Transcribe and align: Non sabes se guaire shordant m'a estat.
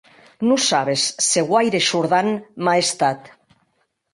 Non 0.47 0.59
sabes 0.69 1.01
se 1.29 1.41
guaire 1.49 1.81
shordant 1.89 2.33
m'a 2.63 2.75
estat. 2.85 3.31